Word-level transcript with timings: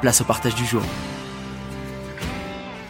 place 0.00 0.20
au 0.20 0.24
partage 0.24 0.54
du 0.54 0.64
jour. 0.64 0.82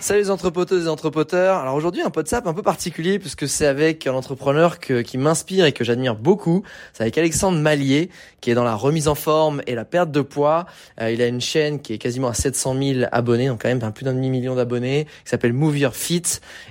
Salut 0.01 0.21
les 0.21 0.31
entrepoteuses 0.31 0.87
et 0.87 0.89
entrepoteurs. 0.89 1.57
Alors 1.57 1.75
aujourd'hui 1.75 2.03
un 2.03 2.13
WhatsApp 2.15 2.47
un 2.47 2.55
peu 2.55 2.63
particulier 2.63 3.19
puisque 3.19 3.49
c'est 3.49 3.67
avec 3.67 4.07
un 4.07 4.13
entrepreneur 4.13 4.79
qui 4.79 5.19
m'inspire 5.19 5.65
et 5.65 5.73
que 5.73 5.83
j'admire 5.83 6.15
beaucoup. 6.15 6.63
C'est 6.93 7.03
avec 7.03 7.19
Alexandre 7.19 7.59
Mallier 7.59 8.09
qui 8.41 8.53
est 8.53 8.55
dans 8.55 8.63
la 8.63 8.77
remise 8.77 9.09
en 9.09 9.17
forme 9.17 9.61
et 9.67 9.75
la 9.75 9.85
perte 9.85 10.13
de 10.13 10.21
poids. 10.21 10.67
Euh, 11.01 11.11
il 11.11 11.21
a 11.21 11.27
une 11.27 11.41
chaîne 11.41 11.81
qui 11.81 11.95
est 11.95 11.99
quasiment 11.99 12.29
à 12.29 12.35
700 12.35 12.77
000 12.81 13.01
abonnés, 13.11 13.49
donc 13.49 13.63
quand 13.63 13.69
même 13.69 13.81
plus 13.93 14.05
d'un 14.05 14.15
demi-million 14.15 14.55
d'abonnés, 14.55 15.07
qui 15.25 15.31
s'appelle 15.31 15.53
Move 15.53 15.77
Your 15.77 15.97
Fit. 15.97 16.23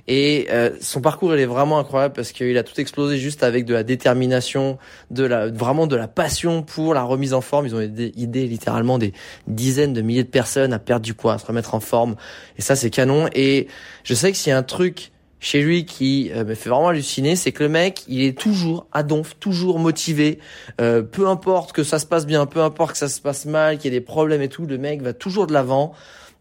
Et 0.08 0.48
euh, 0.50 0.70
son 0.80 1.02
parcours 1.02 1.36
il 1.36 1.42
est 1.42 1.46
vraiment 1.46 1.80
incroyable 1.80 2.14
parce 2.14 2.32
qu'il 2.32 2.58
a 2.58 2.64
tout 2.64 2.80
explosé 2.80 3.18
juste 3.18 3.44
avec 3.44 3.66
de 3.66 3.74
la 3.74 3.84
détermination, 3.84 4.78
de 5.12 5.26
la 5.26 5.50
vraiment 5.50 5.86
de 5.86 5.98
la 5.98 6.08
passion 6.08 6.64
pour 6.64 6.94
la 6.94 7.04
remise 7.04 7.34
en 7.34 7.42
forme. 7.42 7.66
Ils 7.66 7.76
ont 7.76 7.82
aidé 7.82 8.48
littéralement 8.48 8.98
des 8.98 9.12
dizaines 9.48 9.92
de 9.92 10.02
milliers 10.02 10.24
de 10.24 10.30
personnes 10.30 10.72
à 10.72 10.80
perdre 10.80 11.06
du 11.06 11.14
poids, 11.14 11.34
à 11.34 11.38
se 11.38 11.46
remettre 11.46 11.76
en 11.76 11.82
forme. 11.82 12.16
Et 12.58 12.62
ça 12.62 12.78
c'est 12.78 12.90
canon 12.90 13.17
et 13.34 13.68
je 14.04 14.14
sais 14.14 14.32
que 14.32 14.38
s'il 14.38 14.52
y 14.52 14.54
a 14.54 14.58
un 14.58 14.64
truc 14.64 15.12
chez 15.40 15.62
lui 15.62 15.86
qui 15.86 16.32
euh, 16.34 16.44
me 16.44 16.56
fait 16.56 16.70
vraiment 16.70 16.90
halluciner, 16.90 17.36
c'est 17.36 17.52
que 17.52 17.64
le 17.64 17.70
mec, 17.70 18.04
il 18.08 18.24
est 18.24 18.38
toujours 18.38 18.88
à 18.92 19.04
donf, 19.04 19.38
toujours 19.40 19.80
motivé. 19.80 20.40
Euh, 20.82 21.02
peu 21.04 21.28
importe 21.28 21.74
que 21.74 21.84
ça 21.84 22.00
se 22.00 22.06
passe 22.06 22.26
bien, 22.26 22.46
peu 22.46 22.62
importe 22.62 22.94
que 22.94 22.98
ça 22.98 23.10
se 23.10 23.22
passe 23.22 23.46
mal, 23.46 23.78
qu'il 23.78 23.92
y 23.92 23.96
ait 23.96 24.00
des 24.00 24.06
problèmes 24.06 24.42
et 24.42 24.50
tout, 24.50 24.66
le 24.66 24.78
mec 24.78 25.02
va 25.02 25.14
toujours 25.14 25.48
de 25.48 25.54
l'avant. 25.54 25.94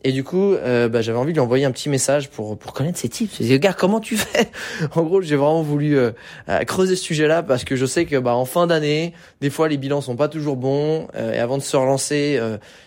Et 0.04 0.12
du 0.12 0.22
coup, 0.22 0.52
euh, 0.54 0.88
bah, 0.88 1.02
j'avais 1.02 1.18
envie 1.18 1.32
de 1.32 1.38
lui 1.38 1.40
envoyer 1.40 1.64
un 1.64 1.72
petit 1.72 1.88
message 1.88 2.30
pour 2.30 2.58
pour 2.58 2.72
connaître 2.72 2.98
ses 2.98 3.08
tips. 3.08 3.42
Je 3.42 3.56
gars, 3.56 3.72
comment 3.72 4.00
tu 4.00 4.16
fais? 4.16 4.50
En 4.94 5.02
gros, 5.02 5.20
j'ai 5.20 5.36
vraiment 5.36 5.62
voulu 5.62 5.96
euh, 5.96 6.12
euh, 6.48 6.60
creuser 6.60 6.96
ce 6.96 7.02
sujet-là 7.02 7.42
parce 7.42 7.64
que 7.64 7.76
je 7.76 7.86
sais 7.86 8.04
que 8.04 8.16
bah 8.16 8.34
en 8.34 8.44
fin 8.44 8.66
d'année, 8.66 9.14
des 9.40 9.50
fois 9.50 9.68
les 9.68 9.76
bilans 9.76 10.00
sont 10.00 10.16
pas 10.16 10.28
toujours 10.28 10.56
bons. 10.56 11.08
et 11.16 11.38
avant 11.38 11.58
de 11.58 11.62
se 11.62 11.76
relancer 11.76 12.40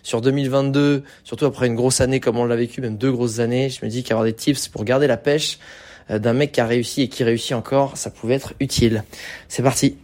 sur 0.03 0.21
2022, 0.21 1.03
surtout 1.23 1.45
après 1.45 1.67
une 1.67 1.75
grosse 1.75 2.01
année 2.01 2.19
comme 2.19 2.37
on 2.37 2.45
l'a 2.45 2.55
vécu, 2.55 2.81
même 2.81 2.97
deux 2.97 3.11
grosses 3.11 3.39
années, 3.39 3.69
je 3.69 3.83
me 3.83 3.89
dis 3.89 4.03
qu'avoir 4.03 4.25
des 4.25 4.33
tips 4.33 4.67
pour 4.67 4.83
garder 4.83 5.07
la 5.07 5.17
pêche 5.17 5.59
d'un 6.09 6.33
mec 6.33 6.51
qui 6.51 6.61
a 6.61 6.65
réussi 6.65 7.03
et 7.03 7.07
qui 7.09 7.23
réussit 7.23 7.53
encore, 7.53 7.97
ça 7.97 8.09
pouvait 8.09 8.35
être 8.35 8.53
utile. 8.59 9.03
C'est 9.47 9.63
parti. 9.63 9.97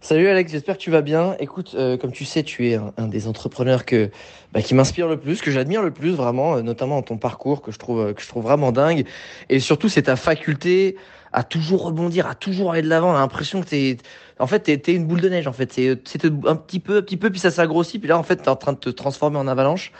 Salut 0.00 0.28
Alex, 0.28 0.52
j'espère 0.52 0.76
que 0.76 0.82
tu 0.82 0.92
vas 0.92 1.02
bien. 1.02 1.34
Écoute, 1.40 1.72
euh, 1.74 1.96
comme 1.96 2.12
tu 2.12 2.24
sais, 2.24 2.44
tu 2.44 2.68
es 2.68 2.76
un, 2.76 3.08
des 3.08 3.26
entrepreneurs 3.26 3.84
que 3.84 4.10
bah, 4.52 4.62
qui 4.62 4.74
m'inspire 4.74 5.08
le 5.08 5.16
plus, 5.16 5.40
que 5.40 5.50
j'admire 5.50 5.82
le 5.82 5.90
plus 5.90 6.12
vraiment, 6.12 6.54
euh, 6.54 6.62
notamment 6.62 6.94
dans 6.94 7.02
ton 7.02 7.16
parcours 7.16 7.62
que 7.62 7.72
je 7.72 7.78
trouve 7.80 8.00
euh, 8.00 8.12
que 8.12 8.22
je 8.22 8.28
trouve 8.28 8.44
vraiment 8.44 8.70
dingue. 8.70 9.06
Et 9.48 9.58
surtout, 9.58 9.88
c'est 9.88 10.02
ta 10.02 10.14
faculté 10.14 10.96
à 11.32 11.42
toujours 11.42 11.82
rebondir, 11.82 12.28
à 12.28 12.36
toujours 12.36 12.70
aller 12.70 12.82
de 12.82 12.88
l'avant. 12.88 13.12
L'impression 13.12 13.60
que 13.60 13.66
t'es, 13.66 13.96
en 14.38 14.46
fait, 14.46 14.60
t'es, 14.60 14.80
es 14.92 14.94
une 14.94 15.04
boule 15.04 15.20
de 15.20 15.28
neige. 15.28 15.48
En 15.48 15.52
fait, 15.52 15.72
c'est, 15.72 15.98
c'est 16.04 16.24
un 16.24 16.54
petit 16.54 16.78
peu, 16.78 16.98
un 16.98 17.02
petit 17.02 17.16
peu, 17.16 17.30
puis 17.30 17.40
ça 17.40 17.50
s'agrossit. 17.50 18.00
Puis 18.00 18.08
là, 18.08 18.16
en 18.18 18.22
fait, 18.22 18.36
t'es 18.36 18.48
en 18.48 18.56
train 18.56 18.74
de 18.74 18.78
te 18.78 18.90
transformer 18.90 19.38
en 19.38 19.48
avalanche. 19.48 19.90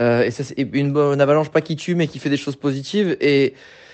et 0.00 0.30
c'est 0.30 0.58
une, 0.58 0.96
une 0.96 1.20
avalanche 1.20 1.50
pas 1.50 1.60
qui 1.60 1.76
tue, 1.76 1.94
mais 1.94 2.06
qui 2.06 2.18
fait 2.20 2.30
des 2.30 2.38
choses 2.38 2.56
positives. 2.56 3.18
Et 3.20 3.52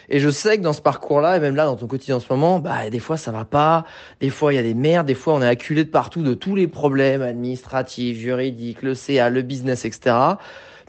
et 0.09 0.21
je 0.21 0.31
sais 0.31 0.57
que 0.57 0.63
dans 0.63 0.73
ce 0.73 0.81
parcours-là, 0.81 1.37
et 1.37 1.41
même 1.41 1.55
là, 1.55 1.67
dans 1.67 1.77
ton 1.77 1.87
quotidien 1.87 2.17
en 2.17 2.21
ce 2.21 2.27
moment, 2.31 2.61
bah, 2.61 2.89
des 2.89 2.99
fois, 2.99 3.17
ça 3.17 3.31
va 3.31 3.45
pas. 3.45 3.85
Des 4.21 4.31
fois, 4.31 4.53
il 4.53 4.57
y 4.57 4.59
a 4.59 4.63
des 4.63 4.75
merdes. 4.75 5.07
Des 5.07 5.15
fois, 5.15 5.35
on 5.35 5.43
est 5.43 5.47
acculé 5.47 5.85
de 5.85 5.91
partout 5.91 6.23
de 6.23 6.33
tous 6.35 6.57
les 6.57 6.67
problèmes 6.67 7.21
administratifs, 7.21 8.19
juridiques, 8.19 8.83
le 8.83 8.95
CA, 8.95 9.29
le 9.29 9.43
business, 9.43 9.85
etc. 9.85 10.17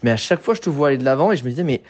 Mais 0.03 0.11
à 0.11 0.17
chaque 0.17 0.41
fois, 0.41 0.53
je 0.53 0.61
te 0.61 0.69
vois 0.69 0.89
aller 0.89 0.97
de 0.97 1.03
l'avant 1.03 1.31
et 1.33 1.37
je 1.37 1.43
me 1.43 1.49
disais, 1.49 1.63
mais 1.63 1.81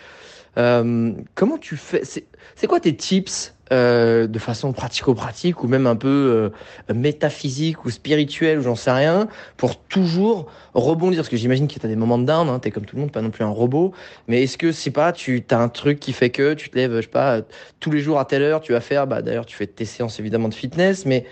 euh, 0.57 1.13
comment 1.35 1.59
tu 1.59 1.77
fais? 1.77 2.01
C'est 2.03 2.67
quoi 2.67 2.79
tes 2.79 2.95
tips 2.95 3.53
euh, 3.71 4.25
de 4.25 4.39
façon 4.39 4.73
pratico-pratique 4.73 5.63
ou 5.63 5.67
même 5.67 5.85
un 5.85 5.95
peu 5.95 6.51
euh, 6.89 6.93
métaphysique 6.93 7.85
ou 7.85 7.91
spirituelle 7.91 8.57
ou 8.57 8.63
j'en 8.63 8.75
sais 8.75 8.89
rien 8.89 9.27
pour 9.57 9.77
toujours 9.77 10.47
rebondir. 10.73 11.19
Parce 11.19 11.29
que 11.29 11.37
j'imagine 11.37 11.67
que 11.67 11.79
tu 11.79 11.85
as 11.85 11.89
des 11.89 11.95
moments 11.95 12.17
de 12.17 12.25
down 12.25 12.49
hein, 12.49 12.59
tu 12.59 12.69
es 12.69 12.71
comme 12.71 12.85
tout 12.85 12.95
le 12.95 13.01
monde 13.01 13.11
pas 13.11 13.21
non 13.21 13.29
plus 13.29 13.43
un 13.43 13.49
robot. 13.49 13.93
Mais 14.27 14.41
est-ce 14.43 14.57
que 14.57 14.71
c'est 14.71 14.89
pas 14.89 15.11
tu 15.11 15.43
as 15.51 15.59
un 15.59 15.69
truc 15.69 15.99
qui 15.99 16.13
fait 16.13 16.31
que 16.31 16.55
tu 16.55 16.69
te 16.69 16.75
lèves 16.75 16.95
je 16.95 17.01
sais 17.01 17.07
pas 17.07 17.41
tous 17.79 17.91
les 17.91 17.99
jours 17.99 18.19
à 18.19 18.25
telle 18.25 18.41
heure 18.41 18.61
tu 18.61 18.71
vas 18.71 18.81
faire 18.81 19.05
bah 19.05 19.21
d'ailleurs 19.21 19.45
tu 19.45 19.55
fais 19.55 19.67
tes 19.67 19.85
séances 19.85 20.19
évidemment 20.19 20.49
de 20.49 20.55
fitness 20.55 21.05
mais 21.05 21.25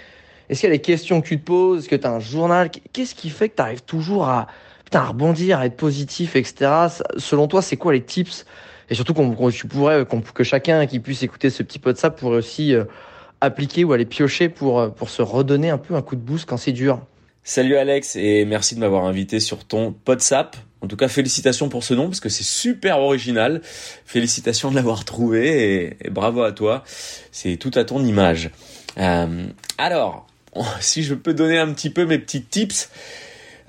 est-ce 0.50 0.62
qu'il 0.62 0.70
y 0.70 0.74
a 0.74 0.76
des 0.76 0.81
questions 0.81 1.22
que 1.22 1.28
tu 1.28 1.40
te 1.40 1.44
poses? 1.44 1.80
Est-ce 1.80 1.90
que 1.90 1.96
tu 1.96 2.08
as 2.08 2.12
un 2.12 2.20
journal? 2.20 2.70
Qu'est-ce 2.94 3.16
qui 3.16 3.30
fait 3.30 3.50
que 3.50 3.56
tu 3.56 3.62
arrives 3.62 3.81
toujours 3.81 4.28
à 4.28 4.47
putain, 4.86 5.00
à 5.00 5.06
rebondir 5.08 5.59
à 5.59 5.66
être 5.66 5.76
positif 5.76 6.36
etc 6.36 6.88
selon 7.18 7.47
toi 7.47 7.62
c'est 7.62 7.78
quoi 7.78 7.94
les 7.94 8.03
tips 8.03 8.46
et 8.90 8.96
surtout 8.96 9.14
qu'on 9.14 9.50
tu 9.50 9.68
pourrais 9.68 10.06
que 10.34 10.44
chacun 10.44 10.86
qui 10.86 11.00
puisse 11.00 11.24
écouter 11.24 11.50
ce 11.50 11.64
petit 11.64 11.80
pod 11.80 11.98
ça 11.98 12.09
pourrait 12.09 12.38
aussi 12.38 12.74
euh, 12.74 12.86
appliquer 13.42 13.84
ou 13.84 13.94
aller 13.94 14.06
piocher 14.06 14.50
pour 14.50 14.80
euh, 14.80 14.90
pour 14.90 15.09
se 15.09 15.22
redonner 15.22 15.70
un 15.70 15.78
peu 15.78 15.96
un 15.96 16.02
coup 16.02 16.16
de 16.16 16.22
boost 16.22 16.46
quand 16.46 16.58
c'est 16.58 16.72
dur. 16.72 17.02
Salut 17.44 17.78
Alex 17.78 18.18
et 18.18 18.44
merci 18.44 18.76
de 18.76 18.81
m'avoir 18.81 19.06
invité 19.06 19.40
sur 19.40 19.64
ton 19.64 19.94
PodSap. 19.94 20.58
En 20.81 20.88
tout 20.88 20.97
cas, 20.97 21.08
félicitations 21.08 21.70
pour 21.70 21.84
ce 21.84 21.94
nom 21.94 22.08
parce 22.08 22.20
que 22.20 22.30
c'est 22.30 22.44
super 22.44 23.00
original. 23.00 23.62
Félicitations 23.64 24.70
de 24.70 24.76
l'avoir 24.76 25.06
trouvé 25.06 25.97
et, 26.02 26.09
bravo 26.09 26.44
à 26.44 26.52
toi. 26.52 26.84
C'est 27.31 27.56
tout 27.56 27.72
à 27.76 27.86
ton 27.86 28.03
image. 28.03 28.52
Euh, 28.97 29.47
alors, 29.78 30.28
si 30.81 31.03
je 31.03 31.14
peux 31.14 31.34
donner 31.34 31.58
un 31.58 31.72
petit 31.74 31.90
peu 31.90 32.06
mes 32.06 32.20
petits 32.20 32.44
tips, 32.44 32.90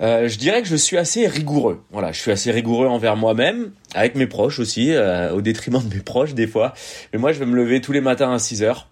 euh, 0.01 0.27
je 0.27 0.37
dirais 0.37 0.61
que 0.61 0.67
je 0.67 0.75
suis 0.75 0.97
assez 0.97 1.27
rigoureux. 1.27 1.83
Voilà, 1.91 2.11
je 2.11 2.19
suis 2.19 2.31
assez 2.31 2.51
rigoureux 2.51 2.87
envers 2.87 3.15
moi-même, 3.15 3.71
avec 3.93 4.15
mes 4.15 4.27
proches 4.27 4.59
aussi, 4.59 4.91
euh, 4.93 5.33
au 5.33 5.41
détriment 5.41 5.83
de 5.83 5.93
mes 5.93 6.01
proches 6.01 6.33
des 6.33 6.47
fois. 6.47 6.73
Mais 7.11 7.19
moi, 7.19 7.33
je 7.33 7.39
vais 7.39 7.45
me 7.45 7.55
lever 7.55 7.81
tous 7.81 7.91
les 7.91 8.01
matins 8.01 8.33
à 8.33 8.39
6 8.39 8.63
heures 8.63 8.87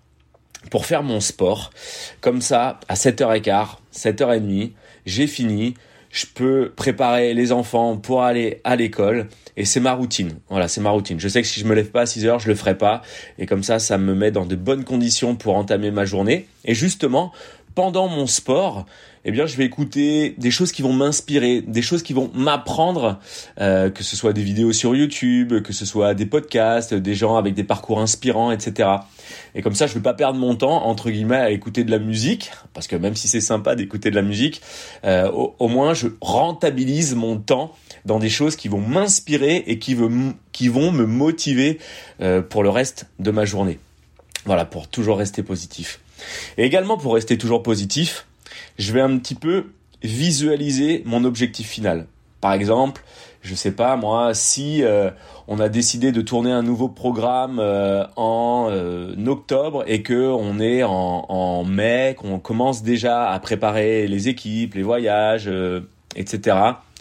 pour 0.69 0.85
faire 0.85 1.03
mon 1.03 1.19
sport. 1.19 1.71
Comme 2.19 2.41
ça, 2.41 2.79
à 2.89 2.95
7h15, 2.95 3.77
7h30, 3.93 4.71
j'ai 5.05 5.27
fini. 5.27 5.75
Je 6.09 6.25
peux 6.33 6.71
préparer 6.75 7.33
les 7.33 7.51
enfants 7.51 7.97
pour 7.97 8.23
aller 8.23 8.61
à 8.63 8.75
l'école 8.75 9.27
et 9.57 9.65
c'est 9.65 9.81
ma 9.81 9.93
routine. 9.93 10.39
Voilà, 10.49 10.67
c'est 10.67 10.81
ma 10.81 10.89
routine. 10.89 11.19
Je 11.19 11.27
sais 11.27 11.41
que 11.41 11.47
si 11.47 11.59
je 11.59 11.65
me 11.65 11.75
lève 11.75 11.91
pas 11.91 12.01
à 12.01 12.05
6 12.05 12.25
heures, 12.25 12.39
je 12.39 12.47
le 12.47 12.55
ferai 12.55 12.77
pas 12.77 13.01
et 13.37 13.45
comme 13.45 13.61
ça, 13.61 13.77
ça 13.77 13.97
me 13.97 14.15
met 14.15 14.31
dans 14.31 14.45
de 14.45 14.55
bonnes 14.55 14.85
conditions 14.85 15.35
pour 15.35 15.55
entamer 15.55 15.91
ma 15.91 16.05
journée. 16.05 16.47
Et 16.63 16.73
justement, 16.73 17.33
pendant 17.77 18.07
mon 18.07 18.25
sport, 18.25 18.87
eh 19.23 19.29
bien, 19.29 19.45
je 19.45 19.55
vais 19.55 19.63
écouter 19.63 20.33
des 20.39 20.49
choses 20.49 20.71
qui 20.71 20.81
vont 20.81 20.93
m'inspirer, 20.93 21.61
des 21.61 21.83
choses 21.83 22.01
qui 22.01 22.11
vont 22.11 22.31
m'apprendre, 22.33 23.19
euh, 23.61 23.91
que 23.91 24.03
ce 24.03 24.15
soit 24.15 24.33
des 24.33 24.41
vidéos 24.41 24.73
sur 24.73 24.95
YouTube, 24.95 25.61
que 25.61 25.73
ce 25.73 25.85
soit 25.85 26.15
des 26.15 26.25
podcasts, 26.25 26.95
des 26.95 27.13
gens 27.13 27.35
avec 27.35 27.53
des 27.53 27.63
parcours 27.63 27.99
inspirants, 27.99 28.49
etc. 28.49 28.89
Et 29.53 29.61
comme 29.61 29.75
ça, 29.75 29.85
je 29.85 29.91
ne 29.91 29.99
vais 29.99 30.03
pas 30.03 30.15
perdre 30.15 30.39
mon 30.39 30.55
temps 30.55 30.87
entre 30.87 31.11
guillemets 31.11 31.35
à 31.35 31.51
écouter 31.51 31.83
de 31.83 31.91
la 31.91 31.99
musique, 31.99 32.49
parce 32.73 32.87
que 32.87 32.95
même 32.95 33.15
si 33.15 33.27
c'est 33.27 33.41
sympa 33.41 33.75
d'écouter 33.75 34.09
de 34.09 34.15
la 34.15 34.23
musique, 34.23 34.59
euh, 35.05 35.29
au, 35.29 35.67
moins 35.67 35.93
je 35.93 36.07
rentabilise 36.19 37.13
mon 37.13 37.37
temps 37.37 37.75
dans 38.05 38.17
des 38.17 38.29
choses 38.29 38.55
qui 38.55 38.69
vont 38.69 38.81
m'inspirer 38.81 39.57
et 39.67 39.77
qui, 39.77 39.95
qui, 40.51 40.67
vont 40.67 40.91
me 40.91 41.05
motiver 41.05 41.77
euh, 42.21 42.41
pour 42.41 42.63
le 42.63 42.69
reste 42.69 43.05
de 43.19 43.29
ma 43.29 43.45
journée. 43.45 43.77
Voilà, 44.45 44.65
pour 44.65 44.87
toujours 44.87 45.19
rester 45.19 45.43
positif. 45.43 45.99
Et 46.57 46.65
également 46.65 46.97
pour 46.97 47.13
rester 47.13 47.37
toujours 47.37 47.63
positif, 47.63 48.25
je 48.77 48.91
vais 48.93 49.01
un 49.01 49.17
petit 49.17 49.35
peu 49.35 49.65
visualiser 50.03 51.01
mon 51.05 51.23
objectif 51.23 51.67
final. 51.67 52.07
Par 52.41 52.53
exemple, 52.53 53.03
je 53.41 53.55
sais 53.55 53.71
pas 53.71 53.95
moi, 53.95 54.33
si 54.33 54.83
euh, 54.83 55.09
on 55.47 55.59
a 55.59 55.69
décidé 55.69 56.11
de 56.11 56.21
tourner 56.21 56.51
un 56.51 56.61
nouveau 56.61 56.87
programme 56.87 57.59
euh, 57.59 58.05
en 58.15 58.67
euh, 58.69 59.15
octobre 59.25 59.83
et 59.87 60.03
que 60.03 60.27
on 60.27 60.59
est 60.59 60.83
en, 60.83 61.25
en 61.29 61.63
mai, 61.63 62.15
qu'on 62.17 62.39
commence 62.39 62.83
déjà 62.83 63.29
à 63.29 63.39
préparer 63.39 64.07
les 64.07 64.27
équipes, 64.27 64.75
les 64.75 64.83
voyages, 64.83 65.49
etc. 66.15 66.57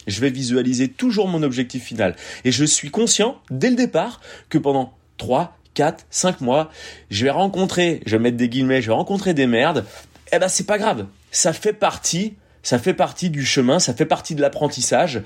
je 0.06 0.20
vais 0.20 0.30
visualiser 0.30 0.88
toujours 0.88 1.28
mon 1.28 1.42
objectif 1.42 1.84
final. 1.84 2.16
Et 2.44 2.52
je 2.52 2.64
suis 2.64 2.90
conscient, 2.90 3.36
dès 3.50 3.70
le 3.70 3.76
départ, 3.76 4.20
que 4.48 4.58
pendant 4.58 4.92
3, 5.18 5.56
4, 5.76 6.06
5 6.10 6.40
mois, 6.40 6.70
je 7.10 7.24
vais 7.24 7.30
rencontrer, 7.30 8.00
je 8.06 8.16
vais 8.16 8.22
mettre 8.22 8.36
des 8.36 8.48
guillemets, 8.48 8.82
je 8.82 8.88
vais 8.88 8.94
rencontrer 8.94 9.34
des 9.34 9.46
merdes. 9.46 9.84
Eh 10.32 10.38
ben, 10.40 10.48
c'est 10.48 10.66
pas 10.66 10.78
grave. 10.78 11.06
Ça 11.30 11.52
fait 11.52 11.74
partie, 11.74 12.34
ça 12.62 12.80
fait 12.80 12.94
partie 12.94 13.30
du 13.30 13.44
chemin, 13.44 13.78
ça 13.78 13.94
fait 13.94 14.06
partie 14.06 14.34
de 14.34 14.40
l'apprentissage. 14.40 15.22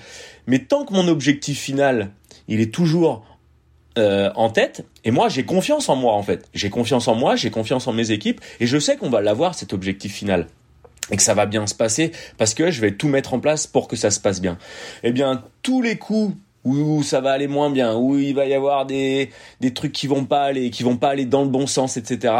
Mais 0.47 0.58
tant 0.58 0.85
que 0.85 0.93
mon 0.93 1.08
objectif 1.08 1.58
final, 1.58 2.11
il 2.49 2.61
est 2.61 2.75
toujours 2.75 3.25
euh, 3.97 4.31
en 4.35 4.50
tête. 4.50 4.85
Et 5.05 5.12
moi, 5.12 5.29
j'ai 5.29 5.44
confiance 5.44 5.88
en 5.88 5.97
moi, 5.97 6.14
en 6.14 6.23
fait. 6.23 6.49
J'ai 6.52 6.69
confiance 6.69 7.06
en 7.06 7.14
moi, 7.14 7.37
j'ai 7.37 7.50
confiance 7.50 7.87
en 7.87 7.93
mes 7.93 8.11
équipes, 8.11 8.41
et 8.58 8.67
je 8.67 8.79
sais 8.79 8.97
qu'on 8.97 9.08
va 9.08 9.20
l'avoir, 9.20 9.55
cet 9.55 9.73
objectif 9.73 10.12
final. 10.12 10.49
Et 11.12 11.17
que 11.17 11.23
ça 11.23 11.35
va 11.35 11.47
bien 11.47 11.67
se 11.67 11.75
passer, 11.75 12.11
parce 12.38 12.55
que 12.55 12.70
je 12.70 12.81
vais 12.81 12.93
tout 12.93 13.08
mettre 13.08 13.35
en 13.35 13.41
place 13.41 13.69
pour 13.69 13.88
que 13.88 13.97
ça 13.97 14.11
se 14.11 14.19
passe 14.19 14.41
bien. 14.41 14.58
Eh 15.05 15.12
bien, 15.12 15.44
tous 15.62 15.81
les 15.81 15.97
coups 15.97 16.37
où 16.65 17.03
ça 17.03 17.21
va 17.21 17.33
aller 17.33 17.49
moins 17.49 17.71
bien, 17.71 17.97
où 17.97 18.19
il 18.19 18.35
va 18.35 18.47
y 18.47 18.55
avoir 18.55 18.87
des, 18.87 19.31
des 19.61 19.73
trucs 19.73 19.93
qui 19.93 20.07
vont 20.07 20.25
pas 20.25 20.43
aller, 20.43 20.71
qui 20.71 20.83
vont 20.83 20.97
pas 20.97 21.09
aller 21.09 21.25
dans 21.25 21.43
le 21.43 21.49
bon 21.49 21.67
sens, 21.67 21.97
etc. 21.97 22.35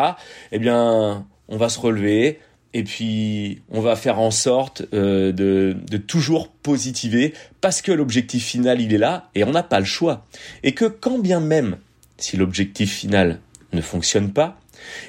Eh 0.53 0.59
bien, 0.59 1.27
on 1.49 1.57
va 1.57 1.69
se 1.69 1.81
relever, 1.81 2.39
et 2.73 2.85
puis 2.85 3.63
on 3.71 3.81
va 3.81 3.97
faire 3.97 4.21
en 4.21 4.31
sorte 4.31 4.83
euh, 4.95 5.33
de, 5.33 5.77
de, 5.91 5.97
toujours 5.97 6.49
positiver 6.49 7.35
parce 7.61 7.83
que 7.83 7.91
l'objectif 7.91 8.45
final 8.45 8.81
il 8.81 8.95
est 8.95 8.99
là 8.99 9.29
et 9.35 9.43
on 9.45 9.51
n'a 9.51 9.63
pas 9.63 9.81
le 9.81 9.87
choix. 9.87 10.25
Et 10.63 10.73
que 10.73 10.85
quand 10.85 11.19
bien 11.19 11.41
même 11.41 11.79
si 12.19 12.37
l'objectif 12.37 12.95
final 12.95 13.41
ne 13.73 13.81
fonctionne 13.81 14.33
pas, 14.33 14.57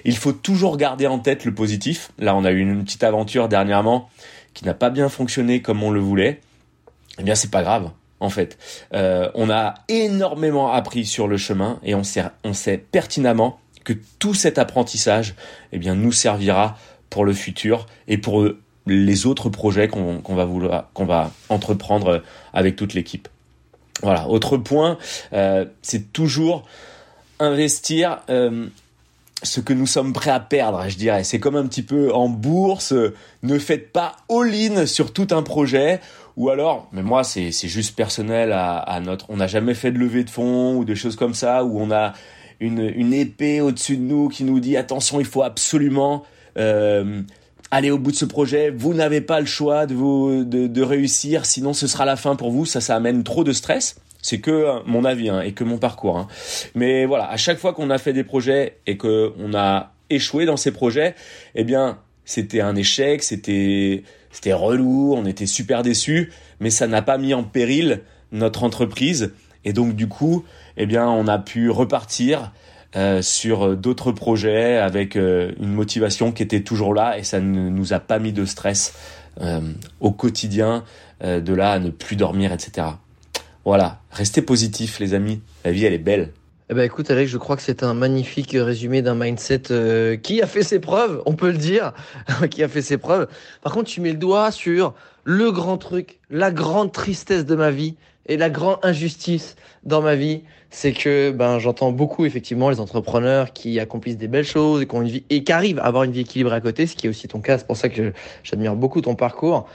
il 0.06 0.18
faut 0.18 0.34
toujours 0.34 0.78
garder 0.78 1.06
en 1.06 1.20
tête 1.20 1.46
le 1.46 1.54
positif. 1.54 2.12
Là 2.18 2.36
on 2.36 2.46
a 2.46 2.52
eu 2.52 2.60
une 2.60 2.84
petite 2.84 3.04
aventure 3.04 3.48
dernièrement 3.48 4.10
qui 4.54 4.66
n'a 4.66 4.74
pas 4.74 4.90
bien 4.90 5.08
fonctionné 5.08 5.62
comme 5.62 5.84
on 5.84 5.92
le 5.92 6.00
voulait. 6.00 6.42
Eh 7.20 7.24
bien 7.24 7.36
c'est 7.36 7.52
pas 7.52 7.62
grave 7.62 7.92
en 8.22 8.30
fait. 8.30 8.58
Euh, 8.94 9.30
on 9.36 9.50
a 9.50 9.74
énormément 9.90 10.72
appris 10.72 11.06
sur 11.06 11.28
le 11.28 11.36
chemin 11.36 11.80
et 11.84 11.94
on 11.96 12.04
sait, 12.04 12.78
pertinemment 12.78 13.60
que 13.84 13.94
tout 14.20 14.36
cet 14.36 14.58
apprentissage 14.60 15.36
eh 15.74 15.80
nous 15.80 16.12
servira 16.12 16.78
pour 17.10 17.26
le 17.26 17.34
futur 17.34 17.88
et 18.08 18.18
pour 18.18 18.48
les 18.88 19.26
autres 19.26 19.50
projets 19.50 19.90
qu'on 19.90 20.22
va 20.36 21.32
entreprendre 21.50 22.24
avec 22.54 22.76
toute 22.76 22.94
l'équipe. 22.94 23.28
Voilà. 24.02 24.28
Autre 24.28 24.58
point, 24.58 24.98
euh, 25.34 25.66
c'est 25.82 26.14
toujours 26.14 26.64
investir 27.40 28.20
euh, 28.30 28.68
ce 29.44 29.60
que 29.60 29.74
nous 29.74 29.88
sommes 29.88 30.14
prêts 30.14 30.32
à 30.32 30.40
perdre, 30.40 30.84
je 30.88 30.98
dirais. 30.98 31.24
C'est 31.24 31.40
comme 31.40 31.56
un 31.56 31.66
petit 31.66 31.82
peu 31.82 32.14
en 32.14 32.30
bourse. 32.30 32.94
Ne 33.44 33.60
faites 33.60 33.92
pas 33.92 34.18
all-in 34.30 34.86
sur 34.86 35.14
tout 35.14 35.28
un 35.32 35.44
projet. 35.44 36.00
Ou 36.38 36.50
alors, 36.50 36.88
mais 36.92 37.04
moi, 37.04 37.24
c'est 37.24 37.52
juste 37.52 37.96
personnel 37.96 38.52
à, 38.54 39.00
notre. 39.04 39.26
On 39.30 39.38
n'a 39.38 39.48
jamais 39.48 39.74
fait 39.74 39.92
de 39.92 39.98
levée 39.98 40.24
de 40.24 40.30
fonds 40.30 40.76
ou 40.76 40.86
des 40.86 40.96
choses 40.96 41.16
comme 41.16 41.34
ça 41.34 41.64
où 41.64 41.80
on 41.80 41.92
a 41.92 42.14
une, 42.60 42.92
une 42.96 43.14
épée 43.14 43.60
au-dessus 43.62 43.98
de 43.98 44.04
nous 44.04 44.30
qui 44.30 44.44
nous 44.44 44.60
dit 44.60 44.78
attention, 44.78 45.20
il 45.20 45.26
faut 45.26 45.44
absolument 45.44 46.24
euh, 46.58 47.22
allez 47.72 47.90
au 47.90 47.98
bout 47.98 48.12
de 48.12 48.16
ce 48.16 48.26
projet, 48.26 48.70
vous 48.70 48.94
n'avez 48.94 49.22
pas 49.22 49.40
le 49.40 49.46
choix 49.46 49.86
de, 49.86 49.96
vous, 49.96 50.44
de, 50.44 50.82
réussir, 50.82 51.46
sinon 51.46 51.74
ce 51.74 51.88
sera 51.88 52.06
la 52.06 52.18
fin 52.18 52.36
pour 52.36 52.52
vous, 52.52 52.66
ça, 52.66 52.82
ça 52.82 52.96
amène 52.96 53.24
trop 53.24 53.44
de 53.44 53.54
stress. 53.54 53.96
C'est 54.22 54.40
que 54.40 54.52
euh, 54.52 54.80
mon 54.86 55.04
avis 55.04 55.30
hein, 55.30 55.42
et 55.42 55.54
que 55.54 55.64
mon 55.64 55.80
parcours. 55.80 56.18
Hein. 56.18 56.28
Mais 56.76 57.06
voilà, 57.06 57.28
à 57.32 57.38
chaque 57.38 57.58
fois 57.58 57.74
qu'on 57.74 57.90
a 57.90 57.98
fait 57.98 58.14
des 58.14 58.24
projets 58.24 58.78
et 58.86 58.98
que 58.98 59.34
on 59.40 59.56
a 59.56 59.94
échoué 60.12 60.46
dans 60.46 60.58
ces 60.58 60.72
projets, 60.72 61.16
eh 61.56 61.64
bien, 61.64 61.98
c'était 62.24 62.62
un 62.62 62.76
échec, 62.76 63.24
c'était 63.24 64.04
c'était 64.32 64.54
relou, 64.54 65.14
on 65.16 65.26
était 65.26 65.46
super 65.46 65.84
déçus, 65.84 66.32
mais 66.60 66.70
ça 66.70 66.88
n'a 66.88 67.02
pas 67.02 67.18
mis 67.18 67.34
en 67.34 67.44
péril 67.44 68.02
notre 68.32 68.64
entreprise 68.64 69.34
et 69.66 69.74
donc 69.74 69.96
du 69.96 70.08
coup, 70.08 70.44
eh 70.78 70.86
bien, 70.86 71.08
on 71.08 71.28
a 71.28 71.38
pu 71.38 71.70
repartir 71.70 72.52
euh, 72.96 73.22
sur 73.22 73.78
d'autres 73.78 74.12
projets 74.12 74.78
avec 74.78 75.16
euh, 75.16 75.52
une 75.60 75.74
motivation 75.74 76.32
qui 76.32 76.44
était 76.44 76.62
toujours 76.62 76.94
là 76.94 77.18
et 77.18 77.24
ça 77.24 77.40
ne 77.40 77.70
nous 77.70 77.94
a 77.94 78.00
pas 78.00 78.20
mis 78.20 78.34
de 78.34 78.46
stress 78.46 78.94
euh, 79.40 79.62
au 80.00 80.12
quotidien, 80.12 80.84
de 81.24 81.54
là 81.54 81.74
à 81.74 81.80
ne 81.80 81.92
plus 81.92 82.16
dormir, 82.16 82.52
etc. 82.52 82.88
Voilà, 83.64 84.02
restez 84.10 84.42
positifs 84.42 85.00
les 85.00 85.14
amis, 85.14 85.40
la 85.64 85.72
vie 85.72 85.86
elle 85.86 85.94
est 85.94 86.00
belle. 86.00 86.32
Eh 86.72 86.74
ben 86.74 86.84
écoute 86.84 87.12
Alex, 87.12 87.30
je 87.30 87.38
crois 87.38 87.58
que 87.58 87.62
c'est 87.62 87.84
un 87.84 87.94
magnifique 87.94 88.56
résumé 88.58 89.02
d'un 89.02 89.14
mindset 89.14 89.64
qui 90.24 90.42
a 90.42 90.48
fait 90.48 90.64
ses 90.64 90.80
preuves, 90.80 91.22
on 91.26 91.34
peut 91.34 91.52
le 91.52 91.58
dire, 91.58 91.92
qui 92.50 92.64
a 92.64 92.70
fait 92.70 92.82
ses 92.82 92.98
preuves. 92.98 93.28
Par 93.62 93.74
contre, 93.74 93.90
tu 93.90 94.00
mets 94.00 94.14
le 94.14 94.18
doigt 94.18 94.52
sur 94.52 94.94
le 95.26 95.52
grand 95.52 95.78
truc, 95.78 96.20
la 96.30 96.50
grande 96.50 96.94
tristesse 96.94 97.46
de 97.46 97.56
ma 97.56 97.72
vie 97.72 97.96
et 98.26 98.38
la 98.38 98.50
grande 98.50 98.78
injustice 98.84 99.58
dans 99.84 100.02
ma 100.02 100.16
vie, 100.16 100.44
c'est 100.70 100.94
que 100.94 101.32
ben 101.32 101.60
j'entends 101.60 101.92
beaucoup 101.92 102.24
effectivement 102.24 102.70
les 102.70 102.80
entrepreneurs 102.80 103.52
qui 103.52 103.78
accomplissent 103.78 104.18
des 104.18 104.30
belles 104.30 104.46
choses 104.46 104.82
et 104.82 104.88
qui 104.88 104.96
ont 104.96 105.02
une 105.02 105.10
vie 105.10 105.26
et 105.30 105.44
qui 105.44 105.52
arrivent 105.52 105.80
à 105.80 105.84
avoir 105.84 106.04
une 106.04 106.14
vie 106.14 106.22
équilibrée 106.22 106.56
à 106.56 106.62
côté, 106.62 106.88
ce 106.88 106.96
qui 106.96 107.08
est 107.08 107.10
aussi 107.10 107.28
ton 107.28 107.42
cas. 107.42 107.58
C'est 107.58 107.68
pour 107.68 107.76
ça 107.76 107.90
que 107.90 108.14
j'admire 108.44 108.78
beaucoup 108.78 109.02
ton 109.02 109.16
parcours. 109.16 109.68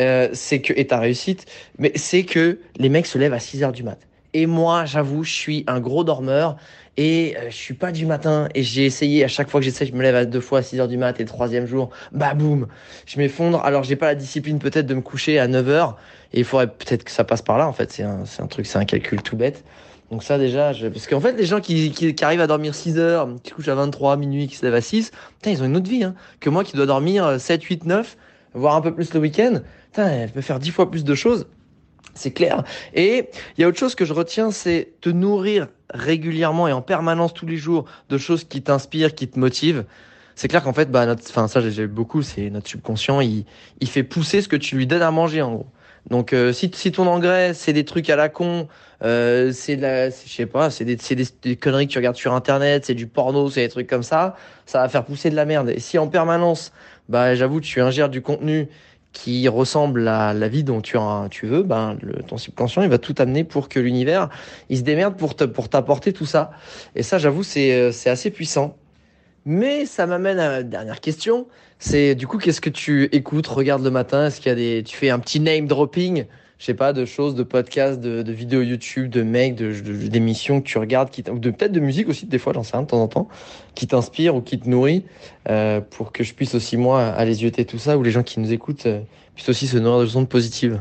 Euh, 0.00 0.28
c'est 0.34 0.60
que 0.60 0.74
et 0.76 0.86
ta 0.86 0.98
réussite, 0.98 1.46
mais 1.78 1.92
c'est 1.94 2.24
que 2.24 2.58
les 2.76 2.90
mecs 2.90 3.06
se 3.06 3.16
lèvent 3.16 3.32
à 3.32 3.40
6 3.40 3.62
heures 3.62 3.72
du 3.72 3.84
mat. 3.84 3.98
Et 4.34 4.46
moi, 4.46 4.86
j'avoue, 4.86 5.24
je 5.24 5.32
suis 5.32 5.64
un 5.66 5.78
gros 5.80 6.04
dormeur 6.04 6.56
et 6.96 7.36
euh, 7.36 7.50
je 7.50 7.56
suis 7.56 7.74
pas 7.74 7.92
du 7.92 8.06
matin 8.06 8.48
et 8.54 8.62
j'ai 8.62 8.86
essayé 8.86 9.24
à 9.24 9.28
chaque 9.28 9.50
fois 9.50 9.60
que 9.60 9.64
j'essaie, 9.64 9.86
je 9.86 9.92
me 9.92 10.02
lève 10.02 10.14
à 10.14 10.24
deux 10.24 10.40
fois 10.40 10.60
à 10.60 10.62
6 10.62 10.80
heures 10.80 10.88
du 10.88 10.96
mat 10.96 11.18
et 11.20 11.22
le 11.22 11.28
troisième 11.28 11.66
jour, 11.66 11.90
bah 12.12 12.34
boum, 12.34 12.66
je 13.06 13.18
m'effondre. 13.18 13.62
Alors 13.64 13.82
j'ai 13.82 13.96
pas 13.96 14.06
la 14.06 14.14
discipline 14.14 14.58
peut-être 14.58 14.86
de 14.86 14.94
me 14.94 15.00
coucher 15.00 15.38
à 15.38 15.48
9 15.48 15.68
heures 15.68 15.96
et 16.32 16.40
il 16.40 16.44
faudrait 16.44 16.68
peut-être 16.68 17.04
que 17.04 17.10
ça 17.10 17.24
passe 17.24 17.42
par 17.42 17.58
là 17.58 17.66
en 17.66 17.72
fait, 17.72 17.92
c'est 17.92 18.02
un, 18.02 18.24
un 18.38 18.46
truc, 18.46 18.66
c'est 18.66 18.78
un 18.78 18.84
calcul 18.84 19.22
tout 19.22 19.36
bête. 19.36 19.64
Donc 20.10 20.22
ça 20.22 20.36
déjà, 20.36 20.74
je... 20.74 20.88
parce 20.88 21.06
qu'en 21.06 21.20
fait 21.20 21.32
les 21.32 21.46
gens 21.46 21.60
qui, 21.60 22.14
arrivent 22.20 22.42
à 22.42 22.46
dormir 22.46 22.74
6 22.74 22.98
heures, 22.98 23.28
qui 23.42 23.52
couchent 23.52 23.68
à 23.68 23.74
23 23.74 24.16
minuit, 24.18 24.46
qui 24.46 24.56
se 24.56 24.64
lèvent 24.64 24.74
à 24.74 24.82
6, 24.82 25.10
putain, 25.40 25.50
ils 25.50 25.62
ont 25.62 25.66
une 25.66 25.76
autre 25.76 25.88
vie 25.88 26.04
hein, 26.04 26.14
que 26.40 26.50
moi 26.50 26.64
qui 26.64 26.76
dois 26.76 26.86
dormir 26.86 27.40
7, 27.40 27.62
8, 27.62 27.86
9, 27.86 28.16
voire 28.54 28.76
un 28.76 28.82
peu 28.82 28.94
plus 28.94 29.12
le 29.14 29.20
week-end. 29.20 29.60
Putain, 29.92 30.08
elle 30.08 30.30
peut 30.30 30.42
faire 30.42 30.58
10 30.58 30.70
fois 30.70 30.90
plus 30.90 31.04
de 31.04 31.14
choses. 31.14 31.46
C'est 32.14 32.32
clair. 32.32 32.64
Et 32.94 33.30
il 33.56 33.60
y 33.60 33.64
a 33.64 33.68
autre 33.68 33.78
chose 33.78 33.94
que 33.94 34.04
je 34.04 34.12
retiens, 34.12 34.50
c'est 34.50 34.92
te 35.00 35.08
nourrir 35.08 35.68
régulièrement 35.92 36.68
et 36.68 36.72
en 36.72 36.82
permanence 36.82 37.32
tous 37.32 37.46
les 37.46 37.56
jours 37.56 37.86
de 38.08 38.18
choses 38.18 38.44
qui 38.44 38.62
t'inspirent, 38.62 39.14
qui 39.14 39.28
te 39.28 39.38
motivent. 39.38 39.84
C'est 40.34 40.48
clair 40.48 40.62
qu'en 40.62 40.72
fait, 40.72 40.90
bah, 40.90 41.06
notre, 41.06 41.22
enfin 41.28 41.48
ça 41.48 41.60
j'ai 41.60 41.86
beaucoup, 41.86 42.22
c'est 42.22 42.50
notre 42.50 42.68
subconscient, 42.68 43.20
il, 43.20 43.44
il 43.80 43.88
fait 43.88 44.02
pousser 44.02 44.40
ce 44.40 44.48
que 44.48 44.56
tu 44.56 44.76
lui 44.76 44.86
donnes 44.86 45.02
à 45.02 45.10
manger 45.10 45.42
en 45.42 45.52
gros. 45.52 45.66
Donc 46.10 46.32
euh, 46.32 46.52
si, 46.52 46.70
si 46.74 46.90
ton 46.90 47.06
engrais 47.06 47.54
c'est 47.54 47.72
des 47.72 47.84
trucs 47.84 48.10
à 48.10 48.16
la 48.16 48.28
con, 48.28 48.66
euh, 49.02 49.52
c'est 49.52 49.76
la, 49.76 50.10
je 50.10 50.28
sais 50.28 50.46
pas, 50.46 50.70
c'est 50.70 50.84
des, 50.84 50.96
des, 50.96 51.26
des, 51.42 51.56
conneries 51.56 51.86
que 51.86 51.92
tu 51.92 51.98
regardes 51.98 52.16
sur 52.16 52.34
internet, 52.34 52.84
c'est 52.86 52.94
du 52.94 53.06
porno, 53.06 53.50
c'est 53.50 53.62
des 53.62 53.68
trucs 53.68 53.86
comme 53.88 54.02
ça, 54.02 54.36
ça 54.66 54.80
va 54.80 54.88
faire 54.88 55.04
pousser 55.04 55.30
de 55.30 55.36
la 55.36 55.44
merde. 55.44 55.70
Et 55.70 55.80
si 55.80 55.98
en 55.98 56.08
permanence, 56.08 56.72
bah 57.08 57.34
j'avoue, 57.34 57.60
tu 57.60 57.80
ingères 57.80 58.08
du 58.08 58.22
contenu 58.22 58.68
qui 59.12 59.46
ressemble 59.48 60.08
à 60.08 60.32
la 60.32 60.48
vie 60.48 60.64
dont 60.64 60.80
tu, 60.80 60.96
tu 61.30 61.46
veux, 61.46 61.62
ben 61.62 61.96
le, 62.00 62.22
ton 62.22 62.38
subconscient 62.38 62.82
il 62.82 62.88
va 62.88 62.98
tout 62.98 63.14
amener 63.18 63.44
pour 63.44 63.68
que 63.68 63.78
l'univers 63.78 64.30
il 64.70 64.78
se 64.78 64.82
démerde 64.82 65.16
pour 65.16 65.36
te, 65.36 65.44
pour 65.44 65.68
t'apporter 65.68 66.12
tout 66.12 66.26
ça. 66.26 66.52
Et 66.96 67.02
ça, 67.02 67.18
j'avoue, 67.18 67.42
c'est 67.42 67.72
euh, 67.74 67.92
c'est 67.92 68.10
assez 68.10 68.30
puissant. 68.30 68.76
Mais 69.44 69.86
ça 69.86 70.06
m'amène 70.06 70.38
à 70.38 70.50
la 70.50 70.62
dernière 70.62 71.00
question. 71.00 71.46
C'est 71.78 72.14
du 72.14 72.26
coup, 72.26 72.38
qu'est-ce 72.38 72.60
que 72.60 72.70
tu 72.70 73.04
écoutes, 73.12 73.48
regardes 73.48 73.82
le 73.82 73.90
matin? 73.90 74.26
Est-ce 74.26 74.40
qu'il 74.40 74.50
y 74.50 74.52
a 74.52 74.54
des, 74.54 74.82
tu 74.84 74.96
fais 74.96 75.10
un 75.10 75.18
petit 75.18 75.40
name 75.40 75.66
dropping, 75.66 76.26
je 76.62 76.66
sais 76.66 76.74
pas, 76.74 76.92
de 76.92 77.04
choses, 77.04 77.34
de 77.34 77.42
podcasts, 77.42 77.98
de, 77.98 78.22
de 78.22 78.32
vidéos 78.32 78.62
YouTube, 78.62 79.10
de 79.10 79.24
mecs, 79.24 79.56
de, 79.56 79.72
d'émissions 80.06 80.60
que 80.60 80.68
tu 80.68 80.78
regardes, 80.78 81.10
qui 81.10 81.24
de 81.24 81.50
peut-être 81.50 81.72
de 81.72 81.80
musique 81.80 82.08
aussi 82.08 82.24
des 82.24 82.38
fois, 82.38 82.52
j'en 82.52 82.62
sais 82.62 82.76
rien 82.76 82.82
de 82.82 82.86
temps 82.86 83.02
en 83.02 83.08
temps, 83.08 83.28
qui 83.74 83.88
t'inspire 83.88 84.36
ou 84.36 84.42
qui 84.42 84.60
te 84.60 84.68
nourrit, 84.68 85.04
euh, 85.48 85.80
pour 85.80 86.12
que 86.12 86.22
je 86.22 86.32
puisse 86.34 86.54
aussi 86.54 86.76
moi 86.76 87.04
aller 87.04 87.42
yeuter 87.42 87.64
tout 87.64 87.78
ça, 87.78 87.98
ou 87.98 88.04
les 88.04 88.12
gens 88.12 88.22
qui 88.22 88.38
nous 88.38 88.52
écoutent 88.52 88.86
euh, 88.86 89.00
puissent 89.34 89.48
aussi 89.48 89.66
se 89.66 89.76
nourrir 89.76 90.08
de 90.08 90.16
ondes 90.16 90.28
positives. 90.28 90.80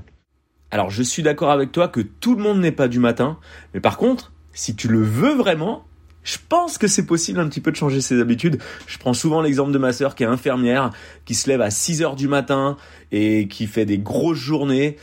Alors 0.69 0.91
je 0.91 1.01
suis 1.01 1.23
d'accord 1.23 1.49
avec 1.49 1.71
toi 1.71 1.87
que 1.87 2.01
tout 2.01 2.35
le 2.35 2.43
monde 2.43 2.59
n'est 2.59 2.71
pas 2.71 2.87
du 2.87 2.99
matin, 2.99 3.39
mais 3.73 3.79
par 3.79 3.97
contre, 3.97 4.33
si 4.53 4.75
tu 4.75 4.87
le 4.87 5.01
veux 5.01 5.33
vraiment, 5.33 5.85
je 6.21 6.37
pense 6.47 6.77
que 6.77 6.85
c'est 6.85 7.07
possible 7.07 7.39
un 7.39 7.49
petit 7.49 7.59
peu 7.59 7.71
de 7.71 7.75
changer 7.75 8.01
ses 8.01 8.21
habitudes. 8.21 8.61
Je 8.85 8.99
prends 8.99 9.15
souvent 9.15 9.41
l'exemple 9.41 9.71
de 9.71 9.79
ma 9.79 9.93
sœur 9.93 10.13
qui 10.13 10.21
est 10.21 10.27
infirmière, 10.27 10.91
qui 11.25 11.33
se 11.33 11.49
lève 11.49 11.61
à 11.61 11.71
6 11.71 12.03
heures 12.03 12.15
du 12.15 12.27
matin 12.27 12.77
et 13.11 13.47
qui 13.47 13.65
fait 13.65 13.85
des 13.85 13.97
grosses 13.97 14.37
journées. 14.37 14.97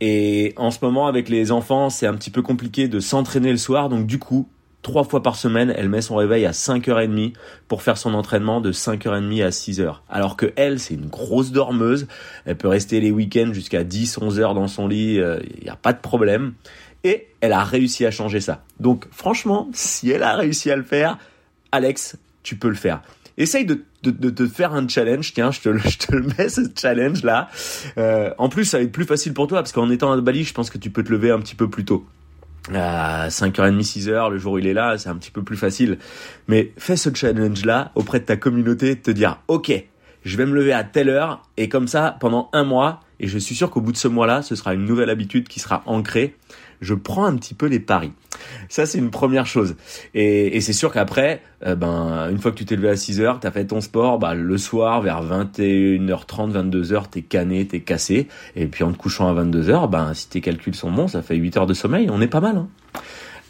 Et 0.00 0.52
en 0.56 0.70
ce 0.70 0.78
moment, 0.82 1.06
avec 1.06 1.28
les 1.28 1.52
enfants, 1.52 1.90
c'est 1.90 2.06
un 2.06 2.14
petit 2.14 2.30
peu 2.30 2.42
compliqué 2.42 2.88
de 2.88 3.00
s'entraîner 3.00 3.50
le 3.50 3.56
soir. 3.56 3.88
Donc 3.88 4.06
du 4.06 4.18
coup, 4.18 4.48
trois 4.82 5.04
fois 5.04 5.22
par 5.22 5.36
semaine, 5.36 5.72
elle 5.76 5.88
met 5.88 6.02
son 6.02 6.16
réveil 6.16 6.46
à 6.46 6.52
5h30 6.52 7.32
pour 7.68 7.82
faire 7.82 7.96
son 7.96 8.14
entraînement 8.14 8.60
de 8.60 8.70
5h30 8.72 9.44
à 9.44 9.48
6h. 9.48 9.96
Alors 10.08 10.36
que 10.36 10.52
elle, 10.56 10.78
c'est 10.78 10.94
une 10.94 11.06
grosse 11.06 11.52
dormeuse. 11.52 12.06
Elle 12.44 12.56
peut 12.56 12.68
rester 12.68 13.00
les 13.00 13.10
week-ends 13.10 13.52
jusqu'à 13.52 13.82
10, 13.82 14.18
11 14.18 14.40
heures 14.40 14.54
dans 14.54 14.68
son 14.68 14.86
lit. 14.86 15.14
Il 15.14 15.20
euh, 15.20 15.40
n'y 15.62 15.70
a 15.70 15.76
pas 15.76 15.92
de 15.92 16.00
problème. 16.00 16.54
Et 17.02 17.28
elle 17.40 17.52
a 17.52 17.64
réussi 17.64 18.06
à 18.06 18.10
changer 18.10 18.40
ça. 18.40 18.64
Donc 18.80 19.06
franchement, 19.10 19.68
si 19.72 20.10
elle 20.10 20.22
a 20.22 20.36
réussi 20.36 20.70
à 20.70 20.76
le 20.76 20.82
faire, 20.82 21.18
Alex, 21.72 22.16
tu 22.42 22.56
peux 22.56 22.68
le 22.68 22.74
faire. 22.74 23.02
Essaye 23.36 23.64
de, 23.64 23.84
de, 24.10 24.30
te 24.30 24.46
faire 24.46 24.74
un 24.74 24.86
challenge. 24.88 25.32
Tiens, 25.32 25.50
je 25.50 25.60
te, 25.60 25.76
je 25.88 25.98
te 25.98 26.14
le 26.14 26.22
mets 26.22 26.48
ce 26.48 26.62
challenge 26.76 27.22
là. 27.22 27.48
Euh, 27.98 28.30
en 28.38 28.48
plus, 28.48 28.64
ça 28.64 28.78
va 28.78 28.84
être 28.84 28.92
plus 28.92 29.04
facile 29.04 29.34
pour 29.34 29.46
toi 29.46 29.58
parce 29.58 29.72
qu'en 29.72 29.90
étant 29.90 30.12
à 30.12 30.20
Bali, 30.20 30.44
je 30.44 30.54
pense 30.54 30.70
que 30.70 30.78
tu 30.78 30.90
peux 30.90 31.02
te 31.02 31.12
lever 31.12 31.30
un 31.30 31.40
petit 31.40 31.54
peu 31.54 31.68
plus 31.68 31.84
tôt. 31.84 32.06
À 32.72 33.28
5h30, 33.28 33.82
6h, 33.82 34.30
le 34.30 34.38
jour 34.38 34.54
où 34.54 34.58
il 34.58 34.66
est 34.66 34.72
là, 34.72 34.96
c'est 34.96 35.10
un 35.10 35.16
petit 35.16 35.30
peu 35.30 35.42
plus 35.42 35.56
facile. 35.56 35.98
Mais 36.48 36.72
fais 36.78 36.96
ce 36.96 37.14
challenge 37.14 37.64
là 37.64 37.92
auprès 37.94 38.20
de 38.20 38.24
ta 38.24 38.36
communauté, 38.36 38.94
de 38.94 39.00
te 39.00 39.10
dire, 39.10 39.38
ok, 39.48 39.72
je 40.24 40.36
vais 40.36 40.46
me 40.46 40.54
lever 40.54 40.72
à 40.72 40.84
telle 40.84 41.10
heure 41.10 41.42
et 41.56 41.68
comme 41.68 41.88
ça 41.88 42.16
pendant 42.20 42.48
un 42.52 42.64
mois 42.64 43.00
et 43.20 43.28
je 43.28 43.38
suis 43.38 43.54
sûr 43.54 43.70
qu'au 43.70 43.80
bout 43.80 43.92
de 43.92 43.96
ce 43.96 44.08
mois-là, 44.08 44.42
ce 44.42 44.56
sera 44.56 44.74
une 44.74 44.84
nouvelle 44.84 45.10
habitude 45.10 45.48
qui 45.48 45.60
sera 45.60 45.82
ancrée. 45.86 46.36
Je 46.80 46.94
prends 46.94 47.24
un 47.24 47.36
petit 47.36 47.54
peu 47.54 47.66
les 47.66 47.80
paris. 47.80 48.12
Ça, 48.68 48.84
c'est 48.84 48.98
une 48.98 49.10
première 49.10 49.46
chose. 49.46 49.76
Et, 50.12 50.60
c'est 50.60 50.72
sûr 50.72 50.92
qu'après, 50.92 51.40
euh, 51.64 51.74
ben, 51.74 52.28
une 52.30 52.38
fois 52.38 52.50
que 52.50 52.56
tu 52.56 52.64
t'es 52.64 52.76
levé 52.76 52.88
à 52.90 52.96
6 52.96 53.20
heures, 53.20 53.40
tu 53.40 53.46
as 53.46 53.50
fait 53.50 53.66
ton 53.66 53.80
sport, 53.80 54.18
bah, 54.18 54.34
le 54.34 54.58
soir, 54.58 55.00
vers 55.00 55.22
21h30, 55.22 56.52
22h, 56.52 57.08
t'es 57.10 57.22
cané, 57.22 57.66
t'es 57.66 57.80
cassé. 57.80 58.28
Et 58.56 58.66
puis 58.66 58.84
en 58.84 58.92
te 58.92 58.98
couchant 58.98 59.28
à 59.28 59.44
22h, 59.44 59.88
ben, 59.88 60.12
si 60.14 60.28
tes 60.28 60.40
calculs 60.40 60.74
sont 60.74 60.90
bons, 60.90 61.08
ça 61.08 61.22
fait 61.22 61.36
8 61.36 61.56
heures 61.56 61.66
de 61.66 61.74
sommeil. 61.74 62.08
On 62.10 62.20
est 62.20 62.26
pas 62.26 62.40
mal. 62.40 62.56
Hein. 62.56 62.68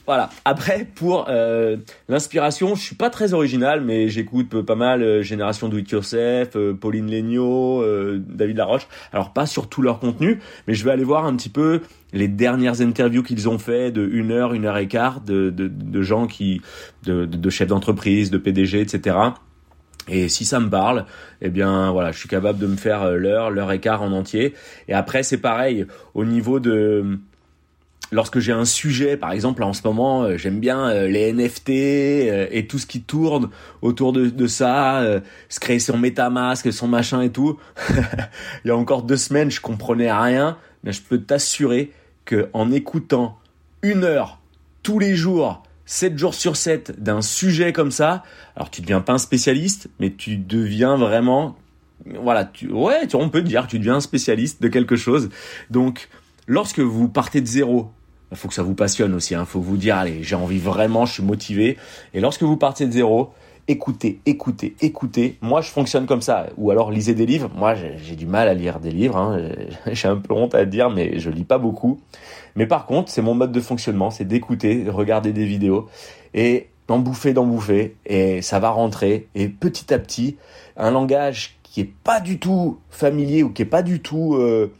Voilà. 0.06 0.28
Après, 0.44 0.86
pour 0.94 1.26
euh, 1.28 1.78
l'inspiration, 2.08 2.74
je 2.74 2.82
suis 2.82 2.94
pas 2.94 3.08
très 3.08 3.32
original, 3.32 3.80
mais 3.80 4.08
j'écoute 4.08 4.62
pas 4.62 4.74
mal 4.74 5.02
euh, 5.02 5.22
Génération 5.22 5.68
Do 5.68 5.78
It 5.78 5.90
Yourself, 5.90 6.56
euh, 6.56 6.74
Pauline 6.74 7.10
Legnaud, 7.10 7.82
David 8.18 8.58
Laroche. 8.58 8.86
Alors 9.12 9.32
pas 9.32 9.46
sur 9.46 9.68
tout 9.68 9.80
leur 9.80 10.00
contenu, 10.00 10.40
mais 10.66 10.74
je 10.74 10.84
vais 10.84 10.90
aller 10.90 11.04
voir 11.04 11.24
un 11.24 11.34
petit 11.36 11.48
peu 11.48 11.80
les 12.12 12.28
dernières 12.28 12.82
interviews 12.82 13.22
qu'ils 13.22 13.48
ont 13.48 13.58
fait 13.58 13.90
de 13.90 14.06
une 14.06 14.30
heure, 14.30 14.52
une 14.52 14.66
heure 14.66 14.76
et 14.76 14.88
quart 14.88 15.20
de, 15.20 15.50
de, 15.50 15.68
de 15.68 16.02
gens 16.02 16.26
qui, 16.26 16.60
de, 17.04 17.24
de 17.24 17.50
chefs 17.50 17.68
d'entreprise, 17.68 18.30
de 18.30 18.38
PDG, 18.38 18.80
etc. 18.80 19.16
Et 20.06 20.28
si 20.28 20.44
ça 20.44 20.60
me 20.60 20.68
parle, 20.68 21.06
eh 21.40 21.48
bien 21.48 21.90
voilà, 21.92 22.12
je 22.12 22.18
suis 22.18 22.28
capable 22.28 22.58
de 22.58 22.66
me 22.66 22.76
faire 22.76 23.10
l'heure, 23.12 23.50
l'heure 23.50 23.72
et 23.72 23.80
quart 23.80 24.02
en 24.02 24.12
entier. 24.12 24.54
Et 24.86 24.92
après, 24.92 25.22
c'est 25.22 25.38
pareil 25.38 25.86
au 26.12 26.26
niveau 26.26 26.60
de 26.60 27.18
lorsque 28.14 28.38
j'ai 28.38 28.52
un 28.52 28.64
sujet, 28.64 29.16
par 29.16 29.32
exemple 29.32 29.64
en 29.64 29.72
ce 29.72 29.82
moment, 29.84 30.22
euh, 30.22 30.36
j'aime 30.36 30.60
bien 30.60 30.88
euh, 30.88 31.08
les 31.08 31.32
NFT 31.32 31.70
euh, 31.70 32.46
et 32.52 32.66
tout 32.68 32.78
ce 32.78 32.86
qui 32.86 33.02
tourne 33.02 33.50
autour 33.82 34.12
de, 34.12 34.46
ça, 34.46 35.02
se 35.48 35.58
créer 35.58 35.80
son 35.80 35.98
MetaMask, 35.98 36.72
son 36.72 36.86
machin 36.86 37.22
et 37.22 37.30
tout. 37.30 37.58
Il 38.64 38.68
y 38.68 38.70
a 38.70 38.76
encore 38.76 39.02
deux 39.02 39.16
semaines, 39.16 39.50
je 39.50 39.60
comprenais 39.60 40.12
rien, 40.12 40.56
mais 40.84 40.92
je 40.92 41.02
peux 41.02 41.18
t'assurer 41.18 41.90
que 42.24 42.48
en 42.52 42.70
écoutant 42.70 43.38
une 43.82 44.04
heure 44.04 44.38
tous 44.82 44.98
les 44.98 45.16
jours, 45.16 45.64
7 45.86 46.16
jours 46.16 46.34
sur 46.34 46.56
7 46.56 47.02
d'un 47.02 47.20
sujet 47.20 47.72
comme 47.72 47.90
ça, 47.90 48.22
alors 48.54 48.70
tu 48.70 48.80
deviens 48.80 49.00
pas 49.00 49.14
un 49.14 49.18
spécialiste, 49.18 49.88
mais 49.98 50.12
tu 50.12 50.36
deviens 50.36 50.96
vraiment, 50.96 51.56
voilà, 52.06 52.44
tu, 52.44 52.70
ouais, 52.70 53.08
on 53.14 53.28
peut 53.28 53.42
dire 53.42 53.66
tu 53.66 53.78
deviens 53.78 53.96
un 53.96 54.00
spécialiste 54.00 54.62
de 54.62 54.68
quelque 54.68 54.96
chose. 54.96 55.30
Donc, 55.70 56.08
lorsque 56.46 56.80
vous 56.80 57.08
partez 57.08 57.40
de 57.40 57.46
zéro, 57.46 57.90
faut 58.34 58.48
que 58.48 58.54
ça 58.54 58.62
vous 58.62 58.74
passionne 58.74 59.14
aussi. 59.14 59.34
Il 59.34 59.36
hein. 59.36 59.44
faut 59.44 59.60
vous 59.60 59.76
dire, 59.76 59.96
allez, 59.96 60.22
j'ai 60.22 60.36
envie 60.36 60.58
vraiment, 60.58 61.06
je 61.06 61.14
suis 61.14 61.22
motivé. 61.22 61.76
Et 62.12 62.20
lorsque 62.20 62.42
vous 62.42 62.56
partez 62.56 62.86
de 62.86 62.92
zéro, 62.92 63.32
écoutez, 63.68 64.20
écoutez, 64.26 64.74
écoutez. 64.80 65.38
Moi, 65.40 65.60
je 65.60 65.70
fonctionne 65.70 66.06
comme 66.06 66.22
ça. 66.22 66.46
Ou 66.56 66.70
alors, 66.70 66.90
lisez 66.90 67.14
des 67.14 67.26
livres. 67.26 67.50
Moi, 67.54 67.74
j'ai 67.74 68.16
du 68.16 68.26
mal 68.26 68.48
à 68.48 68.54
lire 68.54 68.80
des 68.80 68.90
livres. 68.90 69.16
Hein. 69.16 69.50
J'ai 69.92 70.08
un 70.08 70.16
peu 70.16 70.34
honte 70.34 70.54
à 70.54 70.64
dire, 70.64 70.90
mais 70.90 71.18
je 71.18 71.30
lis 71.30 71.44
pas 71.44 71.58
beaucoup. 71.58 72.00
Mais 72.56 72.66
par 72.66 72.86
contre, 72.86 73.10
c'est 73.10 73.22
mon 73.22 73.34
mode 73.34 73.52
de 73.52 73.60
fonctionnement, 73.60 74.10
c'est 74.10 74.24
d'écouter, 74.24 74.84
de 74.84 74.90
regarder 74.90 75.32
des 75.32 75.44
vidéos 75.44 75.88
et 76.34 76.68
d'en 76.86 76.98
bouffer, 76.98 77.32
d'en 77.32 77.46
bouffer. 77.46 77.96
Et 78.06 78.42
ça 78.42 78.60
va 78.60 78.70
rentrer. 78.70 79.28
Et 79.34 79.48
petit 79.48 79.92
à 79.92 79.98
petit, 79.98 80.36
un 80.76 80.90
langage 80.90 81.58
qui 81.62 81.80
est 81.80 81.92
pas 82.04 82.20
du 82.20 82.38
tout 82.38 82.78
familier 82.90 83.42
ou 83.42 83.50
qui 83.50 83.62
est 83.62 83.66
pas 83.66 83.82
du 83.82 84.00
tout 84.00 84.36
euh, 84.36 84.72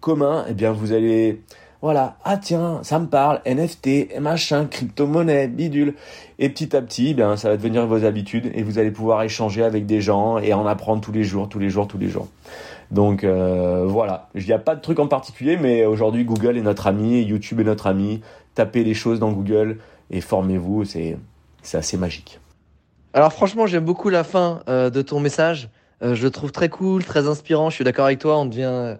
commun, 0.00 0.44
eh 0.48 0.54
bien, 0.54 0.72
vous 0.72 0.92
allez 0.92 1.40
voilà, 1.82 2.16
ah 2.24 2.36
tiens, 2.36 2.78
ça 2.84 3.00
me 3.00 3.06
parle, 3.06 3.40
NFT, 3.44 4.20
machin, 4.20 4.66
crypto-monnaie, 4.66 5.48
bidule. 5.48 5.94
Et 6.38 6.48
petit 6.48 6.76
à 6.76 6.80
petit, 6.80 7.08
eh 7.10 7.14
bien, 7.14 7.36
ça 7.36 7.48
va 7.48 7.56
devenir 7.56 7.86
vos 7.88 8.04
habitudes 8.04 8.52
et 8.54 8.62
vous 8.62 8.78
allez 8.78 8.92
pouvoir 8.92 9.22
échanger 9.24 9.64
avec 9.64 9.84
des 9.84 10.00
gens 10.00 10.38
et 10.38 10.54
en 10.54 10.64
apprendre 10.64 11.00
tous 11.00 11.10
les 11.10 11.24
jours, 11.24 11.48
tous 11.48 11.58
les 11.58 11.70
jours, 11.70 11.88
tous 11.88 11.98
les 11.98 12.08
jours. 12.08 12.28
Donc 12.92 13.24
euh, 13.24 13.84
voilà, 13.86 14.28
il 14.34 14.44
n'y 14.44 14.52
a 14.52 14.58
pas 14.58 14.76
de 14.76 14.80
truc 14.80 15.00
en 15.00 15.08
particulier, 15.08 15.56
mais 15.56 15.84
aujourd'hui 15.84 16.24
Google 16.24 16.56
est 16.56 16.62
notre 16.62 16.86
ami, 16.86 17.22
YouTube 17.22 17.58
est 17.58 17.64
notre 17.64 17.88
ami. 17.88 18.20
Tapez 18.54 18.84
les 18.84 18.94
choses 18.94 19.18
dans 19.18 19.32
Google 19.32 19.78
et 20.10 20.20
formez-vous, 20.20 20.84
c'est 20.84 21.16
assez 21.72 21.96
magique. 21.96 22.38
Alors 23.14 23.32
franchement, 23.32 23.66
j'aime 23.66 23.84
beaucoup 23.84 24.08
la 24.08 24.24
fin 24.24 24.60
euh, 24.68 24.88
de 24.88 25.02
ton 25.02 25.20
message. 25.20 25.68
Euh, 26.02 26.14
je 26.14 26.22
le 26.22 26.30
trouve 26.30 26.52
très 26.52 26.68
cool, 26.68 27.04
très 27.04 27.26
inspirant. 27.26 27.70
Je 27.70 27.76
suis 27.76 27.84
d'accord 27.84 28.06
avec 28.06 28.18
toi. 28.20 28.38
On 28.38 28.46
devient 28.46 28.98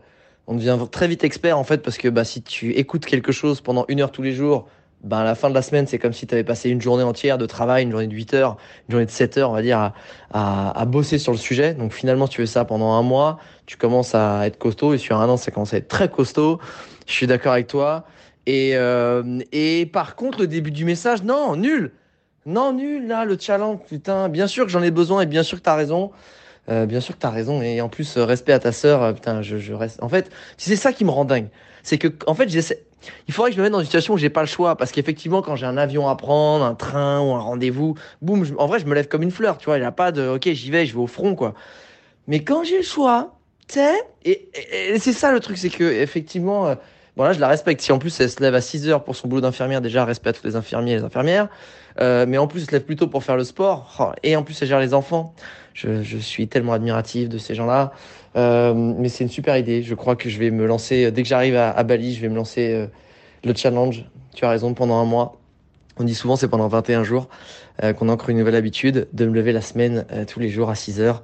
on 0.53 0.57
devient 0.57 0.79
très 0.91 1.09
vite 1.09 1.25
expert 1.25 1.59
en 1.59 1.65
fait 1.65 1.79
parce 1.79 1.97
que 1.97 2.09
bah, 2.09 2.25
si 2.25 2.43
tu 2.43 2.73
écoutes 2.73 3.07
quelque 3.07 3.33
chose 3.33 3.61
pendant 3.61 3.87
une 3.89 4.01
heure 4.01 4.13
tous 4.13 4.23
les 4.23 4.33
jours, 4.33 4.69
bah, 5.03 5.21
à 5.21 5.25
la 5.25 5.35
fin 5.35 5.49
de 5.49 5.55
la 5.55 5.63
semaine, 5.63 5.87
c'est 5.87 5.99
comme 5.99 6.13
si 6.13 6.27
tu 6.27 6.35
avais 6.35 6.45
passé 6.45 6.69
une 6.69 6.81
journée 6.81 7.03
entière 7.03 7.39
de 7.39 7.47
travail, 7.47 7.85
une 7.85 7.91
journée 7.91 8.07
de 8.07 8.15
8 8.15 8.35
heures, 8.35 8.57
une 8.87 8.93
journée 8.93 9.07
de 9.07 9.11
7 9.11 9.39
heures, 9.39 9.51
on 9.51 9.55
va 9.55 9.63
dire, 9.63 9.93
à, 10.33 10.85
bosser 10.87 11.19
sur 11.19 11.33
le 11.33 11.39
sujet. 11.39 11.75
Donc 11.75 11.93
finalement, 11.93 12.29
tu 12.29 12.37
fais 12.43 12.47
ça 12.47 12.65
pendant 12.65 12.93
un 12.93 13.03
mois, 13.03 13.39
tu 13.67 13.77
commences 13.77 14.15
à 14.15 14.47
être 14.47 14.59
costaud 14.59 14.95
et 14.95 14.99
sur 14.99 15.19
un 15.21 15.29
an, 15.29 15.37
ça 15.37 15.51
commence 15.51 15.75
à 15.75 15.79
être 15.79 15.89
très 15.89 16.09
costaud. 16.09 16.61
Je 17.07 17.13
suis 17.13 17.27
d'accord 17.27 17.53
avec 17.53 17.67
toi. 17.67 18.05
Et, 18.47 18.73
euh, 18.75 19.41
et 19.53 19.87
par 19.87 20.15
contre, 20.15 20.41
le 20.41 20.47
début 20.47 20.71
du 20.71 20.85
message, 20.85 21.23
non, 21.23 21.57
nul. 21.57 21.93
Non, 22.45 22.73
nul, 22.73 23.09
là, 23.09 23.25
le 23.25 23.37
challenge, 23.39 23.79
putain, 23.89 24.29
bien 24.29 24.47
sûr 24.47 24.67
que 24.67 24.71
j'en 24.71 24.83
ai 24.83 24.91
besoin 24.91 25.23
et 25.23 25.27
bien 25.27 25.43
sûr 25.43 25.59
que 25.59 25.65
tu 25.65 25.71
as 25.71 25.77
raison. 25.77 26.11
Euh, 26.69 26.87
bien 26.87 27.01
sûr 27.01 27.15
que 27.15 27.21
t'as 27.21 27.31
raison. 27.31 27.61
Et 27.63 27.81
en 27.81 27.89
plus, 27.89 28.17
euh, 28.17 28.25
respect 28.25 28.53
à 28.53 28.59
ta 28.59 28.73
sœur, 28.73 29.03
euh, 29.03 29.13
putain, 29.13 29.43
je, 29.43 29.59
je 29.59 29.73
reste. 29.73 30.03
En 30.03 30.09
fait, 30.09 30.31
c'est 30.57 30.77
ça 30.77 30.93
qui 30.93 31.05
me 31.05 31.11
rend 31.11 31.25
dingue. 31.25 31.49
C'est 31.83 31.99
que, 31.99 32.09
en 32.27 32.35
fait, 32.35 32.49
j'essaie. 32.49 32.85
Il 33.27 33.35
faudrait 33.35 33.51
que 33.51 33.57
je 33.57 33.61
me 33.61 33.65
mette 33.65 33.73
dans 33.73 33.81
une 33.81 33.85
situation 33.85 34.15
où 34.15 34.19
j'ai 34.19 34.31
pas 34.31 34.43
le 34.43 34.47
choix. 34.47 34.77
Parce 34.77 34.93
qu'effectivement, 34.93 35.43
quand 35.43 35.57
j'ai 35.57 35.67
un 35.67 35.77
avion 35.77 36.09
à 36.09 36.15
prendre, 36.15 36.65
un 36.65 36.75
train 36.75 37.21
ou 37.21 37.33
un 37.33 37.41
rendez-vous, 37.41 37.97
boum, 38.21 38.47
en 38.59 38.67
vrai, 38.67 38.79
je 38.79 38.87
me 38.87 38.95
lève 38.95 39.09
comme 39.09 39.23
une 39.23 39.33
fleur, 39.33 39.59
tu 39.59 39.67
vois. 39.67 39.77
Il 39.79 39.81
n'y 39.81 39.87
a 39.87 39.93
pas 39.93 40.13
de, 40.13 40.29
ok, 40.29 40.49
j'y 40.53 40.71
vais, 40.71 40.87
je 40.87 40.93
vais 40.93 41.01
au 41.01 41.09
front, 41.09 41.35
quoi. 41.35 41.55
Mais 42.29 42.45
quand 42.45 42.63
j'ai 42.63 42.79
le 42.79 42.85
choix, 42.85 43.39
tu 43.67 43.75
sais, 43.75 43.95
et, 44.25 44.49
c'est 45.01 45.13
ça 45.13 45.33
le 45.33 45.41
truc, 45.41 45.59
c'est 45.59 45.71
que, 45.71 45.83
effectivement, 45.83 46.77
bon 47.17 47.25
là, 47.25 47.33
je 47.33 47.41
la 47.41 47.49
respecte. 47.49 47.81
Si 47.81 47.93
en 47.93 47.99
plus, 47.99 48.19
elle 48.21 48.31
se 48.31 48.41
lève 48.41 48.55
à 48.55 48.61
6 48.61 48.89
heures 48.89 49.05
pour 49.05 49.17
son 49.17 49.29
boulot 49.29 49.41
d'infirmière, 49.41 49.81
déjà, 49.81 50.05
respect 50.05 50.31
à 50.31 50.33
tous 50.33 50.47
les 50.47 50.57
infirmiers 50.57 50.93
et 50.93 50.97
les 50.97 51.05
infirmières. 51.05 51.49
Euh, 52.01 52.25
mais 52.27 52.39
en 52.39 52.47
plus, 52.47 52.61
elle 52.61 52.67
se 52.67 52.73
lève 52.73 52.85
plus 52.85 52.97
tôt 52.97 53.07
pour 53.07 53.23
faire 53.25 53.37
le 53.37 53.45
sport. 53.45 53.95
Oh, 54.01 54.13
et 54.23 54.37
en 54.37 54.43
plus, 54.43 54.61
elle 54.63 54.69
gère 54.69 54.81
les 54.81 54.95
enfants. 54.95 55.35
Je, 55.75 56.03
je 56.03 56.19
suis 56.19 56.49
tellement 56.49 56.73
admiratif 56.73 57.29
de 57.29 57.39
ces 57.39 57.55
gens-là. 57.55 57.93
Euh, 58.37 58.75
mais 58.75 59.09
c'est 59.09 59.25
une 59.25 59.31
super 59.31 59.57
idée. 59.57 59.83
Je 59.83 59.95
crois 59.95 60.17
que 60.17 60.29
je 60.29 60.39
vais 60.39 60.51
me 60.51 60.67
lancer, 60.67 61.11
dès 61.11 61.23
que 61.23 61.29
j'arrive 61.29 61.57
à, 61.57 61.83
Bali, 61.83 62.15
je 62.15 62.21
vais 62.21 62.29
me 62.29 62.37
lancer 62.37 62.73
euh, 62.73 62.87
le 63.45 63.55
challenge. 63.55 64.07
Tu 64.35 64.45
as 64.45 64.51
raison, 64.51 64.75
pendant 64.75 64.97
un 64.97 65.05
mois. 65.05 65.39
On 65.99 66.05
dit 66.05 66.15
souvent 66.15 66.37
c'est 66.37 66.49
pendant 66.49 66.69
21 66.69 67.05
jours 67.05 67.29
euh, 67.83 67.93
qu'on 67.93 68.09
ancre 68.09 68.31
une 68.31 68.39
nouvelle 68.39 68.55
habitude 68.55 69.09
de 69.13 69.27
me 69.27 69.35
lever 69.35 69.53
la 69.53 69.61
semaine 69.61 70.07
euh, 70.11 70.25
tous 70.25 70.41
les 70.41 70.49
jours 70.49 70.71
à 70.71 70.75
6 70.75 71.01
heures. 71.01 71.23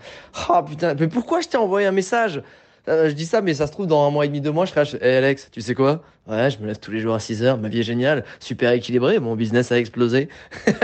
Oh 0.50 0.62
putain, 0.62 0.94
mais 0.94 1.08
pourquoi 1.08 1.40
je 1.40 1.48
t'ai 1.48 1.56
envoyé 1.56 1.86
un 1.86 1.92
message? 1.92 2.36
euh, 2.36 2.42
je 2.88 3.12
dis 3.12 3.26
ça, 3.26 3.40
mais 3.40 3.54
ça 3.54 3.66
se 3.66 3.72
trouve, 3.72 3.86
dans 3.86 4.06
un 4.06 4.10
mois 4.10 4.24
et 4.24 4.28
demi, 4.28 4.40
deux 4.40 4.50
mois, 4.50 4.64
je 4.64 4.70
serai 4.70 4.98
hey 5.02 5.16
Alex, 5.16 5.48
tu 5.50 5.60
sais 5.60 5.74
quoi? 5.74 6.02
Ouais, 6.28 6.50
je 6.50 6.58
me 6.58 6.66
lève 6.66 6.78
tous 6.78 6.90
les 6.90 7.00
jours 7.00 7.14
à 7.14 7.20
6 7.20 7.42
heures, 7.42 7.58
ma 7.58 7.68
vie 7.68 7.80
est 7.80 7.84
géniale, 7.84 8.24
super 8.38 8.72
équilibrée, 8.72 9.18
mon 9.18 9.34
business 9.34 9.72
a 9.72 9.78
explosé. 9.78 10.28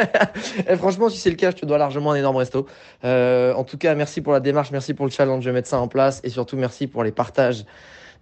et 0.69 0.77
franchement, 0.77 1.09
si 1.09 1.19
c'est 1.19 1.31
le 1.31 1.37
cas, 1.37 1.51
je 1.51 1.57
te 1.57 1.67
dois 1.67 1.79
largement 1.79 2.13
un 2.13 2.17
énorme 2.17 2.37
resto. 2.37 2.67
Euh, 3.05 3.53
en 3.55 3.65
tout 3.65 3.77
cas, 3.77 3.95
merci 3.95 4.21
pour 4.21 4.33
la 4.33 4.41
démarche, 4.41 4.71
merci 4.71 4.95
pour 4.95 5.07
le 5.07 5.11
challenge, 5.11 5.43
je 5.45 5.51
vais 5.51 5.55
mettre 5.55 5.69
ça 5.69 5.79
en 5.79 5.89
place, 5.89 6.21
et 6.25 6.31
surtout 6.31 6.57
merci 6.57 6.87
pour 6.87 7.05
les 7.05 7.13
partages 7.13 7.65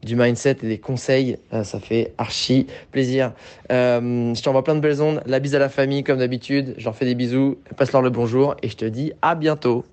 du 0.02 0.16
mindset 0.16 0.58
et 0.62 0.68
des 0.68 0.78
conseils. 0.78 1.38
Euh, 1.52 1.64
ça 1.64 1.78
fait 1.78 2.12
archi 2.18 2.66
plaisir. 2.90 3.32
Euh, 3.70 4.34
je 4.34 4.42
t'envoie 4.42 4.64
plein 4.64 4.74
de 4.74 4.80
belles 4.80 5.00
ondes. 5.00 5.22
La 5.26 5.38
bise 5.38 5.54
à 5.54 5.58
la 5.58 5.68
famille, 5.68 6.02
comme 6.02 6.18
d'habitude. 6.18 6.74
Je 6.76 6.84
leur 6.84 6.96
fais 6.96 7.04
des 7.04 7.14
bisous. 7.14 7.58
Passe-leur 7.76 8.02
le 8.02 8.10
bonjour 8.10 8.56
et 8.62 8.68
je 8.68 8.76
te 8.76 8.84
dis 8.84 9.12
à 9.22 9.34
bientôt. 9.34 9.84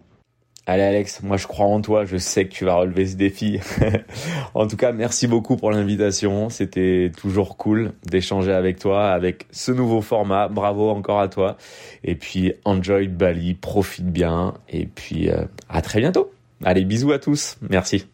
Allez 0.70 0.84
Alex, 0.84 1.24
moi 1.24 1.36
je 1.36 1.48
crois 1.48 1.66
en 1.66 1.82
toi, 1.82 2.06
je 2.06 2.18
sais 2.18 2.46
que 2.46 2.52
tu 2.52 2.64
vas 2.64 2.76
relever 2.76 3.08
ce 3.08 3.16
défi. 3.16 3.60
en 4.54 4.68
tout 4.68 4.78
cas, 4.78 4.92
merci 4.92 5.26
beaucoup 5.26 5.58
pour 5.58 5.72
l'invitation, 5.72 6.50
c'était 6.50 7.12
toujours 7.18 7.58
cool 7.58 7.94
d'échanger 8.06 8.52
avec 8.52 8.78
toi 8.78 9.10
avec 9.10 9.48
ce 9.50 9.72
nouveau 9.72 10.02
format. 10.02 10.48
Bravo 10.48 10.92
encore 10.92 11.22
à 11.22 11.28
toi. 11.28 11.58
Et 12.04 12.14
puis 12.14 12.54
enjoy 12.66 13.08
Bali, 13.08 13.56
profite 13.56 14.06
bien 14.06 14.54
et 14.70 14.86
puis 14.86 15.32
euh, 15.32 15.46
à 15.70 15.82
très 15.82 16.02
bientôt. 16.02 16.32
Allez, 16.64 16.86
bisous 16.86 17.14
à 17.14 17.18
tous. 17.18 17.58
Merci. 17.68 18.06